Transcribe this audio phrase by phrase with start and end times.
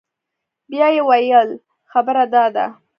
[0.69, 1.49] بيا يې وويل
[1.91, 2.65] خبره دا ده.